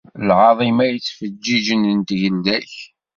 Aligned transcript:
Lɛaḍima 0.27 0.85
yettfeǧǧiǧen 0.87 1.81
n 1.97 1.99
tgelda-k. 2.07 2.73